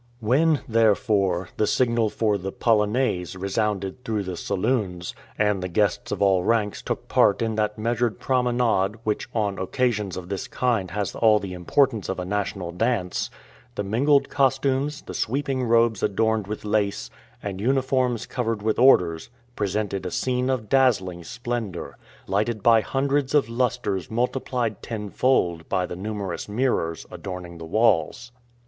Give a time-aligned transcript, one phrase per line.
[0.19, 6.23] When, therefore, the signal for the "polonaise" resounded through the saloons, and the guests of
[6.23, 11.13] all ranks took part in that measured promenade, which on occasions of this kind has
[11.13, 13.29] all the importance of a national dance,
[13.75, 17.11] the mingled costumes, the sweeping robes adorned with lace,
[17.43, 21.95] and uniforms covered with orders, presented a scene of dazzling splendor,
[22.25, 28.31] lighted by hundreds of lusters multiplied tenfold by the numerous mirrors adorning the walls.